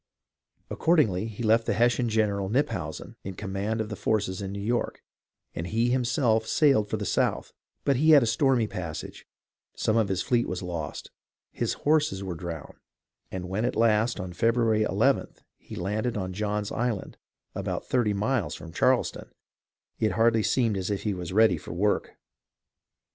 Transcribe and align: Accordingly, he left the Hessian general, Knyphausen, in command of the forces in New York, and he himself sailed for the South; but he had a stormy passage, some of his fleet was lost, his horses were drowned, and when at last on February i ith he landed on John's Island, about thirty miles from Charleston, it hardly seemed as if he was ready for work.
Accordingly, 0.71 1.27
he 1.27 1.43
left 1.43 1.67
the 1.67 1.75
Hessian 1.75 2.09
general, 2.09 2.49
Knyphausen, 2.49 3.17
in 3.23 3.35
command 3.35 3.79
of 3.79 3.89
the 3.89 3.95
forces 3.95 4.41
in 4.41 4.51
New 4.51 4.59
York, 4.59 5.03
and 5.53 5.67
he 5.67 5.91
himself 5.91 6.47
sailed 6.47 6.89
for 6.89 6.97
the 6.97 7.05
South; 7.05 7.53
but 7.85 7.97
he 7.97 8.09
had 8.09 8.23
a 8.23 8.25
stormy 8.25 8.65
passage, 8.65 9.27
some 9.75 9.97
of 9.97 10.07
his 10.07 10.23
fleet 10.23 10.47
was 10.47 10.63
lost, 10.63 11.11
his 11.51 11.73
horses 11.85 12.23
were 12.23 12.33
drowned, 12.33 12.79
and 13.31 13.47
when 13.47 13.63
at 13.63 13.75
last 13.75 14.19
on 14.19 14.33
February 14.33 14.83
i 14.87 15.21
ith 15.21 15.43
he 15.59 15.75
landed 15.75 16.17
on 16.17 16.33
John's 16.33 16.71
Island, 16.71 17.19
about 17.53 17.85
thirty 17.85 18.11
miles 18.15 18.55
from 18.55 18.73
Charleston, 18.73 19.29
it 19.99 20.13
hardly 20.13 20.41
seemed 20.41 20.77
as 20.77 20.89
if 20.89 21.03
he 21.03 21.13
was 21.13 21.31
ready 21.31 21.59
for 21.59 21.73
work. 21.73 22.17